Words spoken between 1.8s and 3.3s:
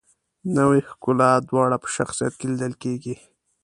په شخصیت کې لیدل کیږي.